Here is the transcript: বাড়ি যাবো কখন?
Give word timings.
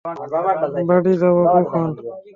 বাড়ি 0.89 1.13
যাবো 1.21 1.41
কখন? 1.53 1.87